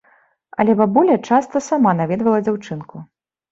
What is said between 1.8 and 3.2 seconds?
наведвала дзяўчынку.